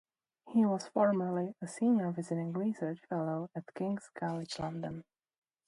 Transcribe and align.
He 0.49 0.65
was 0.65 0.87
formerly 0.87 1.53
a 1.61 1.67
Senior 1.67 2.09
Visiting 2.11 2.53
Research 2.53 2.99
Fellow 3.07 3.51
at 3.55 3.71
King's 3.75 4.09
College 4.19 4.57
London. 4.57 5.03